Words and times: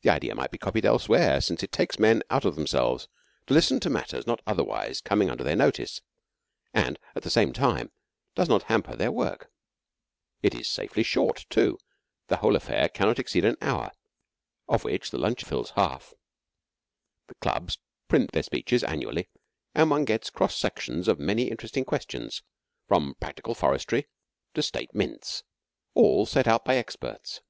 The 0.00 0.08
idea 0.08 0.34
might 0.34 0.50
be 0.52 0.56
copied 0.56 0.86
elsewhere, 0.86 1.38
since 1.42 1.62
it 1.62 1.70
takes 1.70 1.98
men 1.98 2.22
out 2.30 2.46
of 2.46 2.54
themselves 2.56 3.08
to 3.46 3.52
listen 3.52 3.78
to 3.80 3.90
matters 3.90 4.26
not 4.26 4.40
otherwise 4.46 5.02
coming 5.02 5.28
under 5.28 5.44
their 5.44 5.54
notice 5.54 6.00
and, 6.72 6.98
at 7.14 7.24
the 7.24 7.28
same 7.28 7.52
time, 7.52 7.92
does 8.34 8.48
not 8.48 8.62
hamper 8.62 8.96
their 8.96 9.12
work. 9.12 9.50
It 10.42 10.54
is 10.54 10.66
safely 10.66 11.02
short, 11.02 11.44
too. 11.50 11.78
The 12.28 12.38
whole 12.38 12.56
affair 12.56 12.88
cannot 12.88 13.18
exceed 13.18 13.44
an 13.44 13.58
hour, 13.60 13.90
of 14.66 14.84
which 14.84 15.10
the 15.10 15.18
lunch 15.18 15.44
fills 15.44 15.72
half. 15.72 16.14
The 17.26 17.34
Clubs 17.34 17.76
print 18.08 18.32
their 18.32 18.42
speeches 18.44 18.82
annually, 18.82 19.28
and 19.74 19.90
one 19.90 20.06
gets 20.06 20.30
cross 20.30 20.56
sections 20.56 21.06
of 21.06 21.18
many 21.18 21.50
interesting 21.50 21.84
questions 21.84 22.42
from 22.88 23.14
practical 23.20 23.54
forestry 23.54 24.06
to 24.54 24.62
State 24.62 24.94
mints 24.94 25.42
all 25.92 26.24
set 26.24 26.46
out 26.46 26.64
by 26.64 26.76
experts. 26.76 27.42